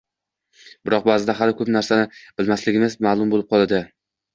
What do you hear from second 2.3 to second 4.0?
bilmasligimiz ma’lum bo‘lib qoladi